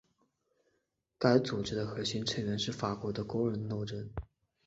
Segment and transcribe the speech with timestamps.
[1.19, 4.09] 该组织的核心成员是法国的工人斗争。